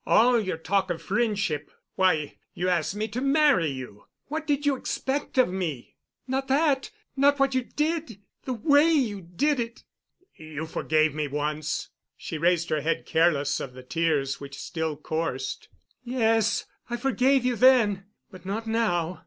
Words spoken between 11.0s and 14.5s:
me once." She raised her head, careless of the tears